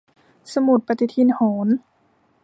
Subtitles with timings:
[0.53, 1.67] สมุดปฏิทินโหร